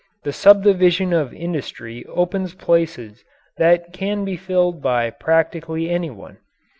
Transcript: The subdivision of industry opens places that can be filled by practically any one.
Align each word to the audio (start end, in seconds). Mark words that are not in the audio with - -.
The 0.23 0.33
subdivision 0.33 1.13
of 1.13 1.31
industry 1.31 2.03
opens 2.07 2.55
places 2.55 3.23
that 3.57 3.93
can 3.93 4.25
be 4.25 4.35
filled 4.35 4.81
by 4.81 5.11
practically 5.11 5.91
any 5.91 6.09
one. 6.09 6.39